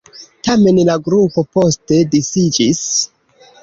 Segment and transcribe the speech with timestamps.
[0.47, 2.85] Tamen la grupo poste disiĝis.